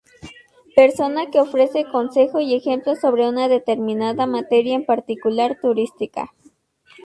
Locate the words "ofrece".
1.39-1.85